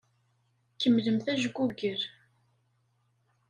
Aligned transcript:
Kemmlemt 0.79 1.25
ajgugel. 1.33 2.01